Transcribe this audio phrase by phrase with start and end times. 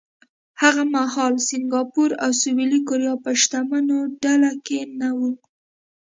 [0.61, 5.31] هغه مهال سینګاپور او سویلي کوریا په شتمنو ډله کې نه وو.